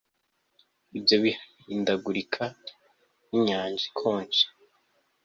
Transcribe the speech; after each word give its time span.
Ibyo 0.97 1.15
bihindagurika 1.23 2.43
nkinyanja 3.27 3.83
ikonje 3.89 4.43